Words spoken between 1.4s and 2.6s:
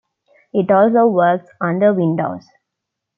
under Windows.